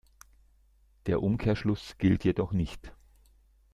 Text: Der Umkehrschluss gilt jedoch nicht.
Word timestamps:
Der 1.05 1.21
Umkehrschluss 1.21 1.95
gilt 1.99 2.23
jedoch 2.23 2.53
nicht. 2.53 2.91